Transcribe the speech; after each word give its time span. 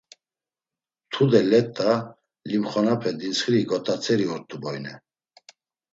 Tude 1.11 1.41
let̆a, 1.51 1.91
limxonape 2.49 3.11
dintsxiri 3.19 3.61
got̆atzeri 3.69 4.25
ort̆u 4.35 4.57
boyne. 4.63 4.93